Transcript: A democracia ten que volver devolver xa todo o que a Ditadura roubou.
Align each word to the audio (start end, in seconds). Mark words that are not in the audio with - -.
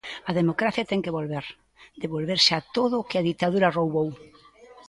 A 0.29 0.31
democracia 0.39 0.89
ten 0.89 1.03
que 1.05 1.15
volver 1.17 1.45
devolver 2.03 2.39
xa 2.47 2.59
todo 2.77 2.95
o 2.97 3.07
que 3.09 3.17
a 3.17 3.25
Ditadura 3.29 3.73
roubou. 3.77 4.09